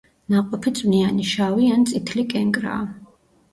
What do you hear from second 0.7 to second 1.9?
წვნიანი, შავი ან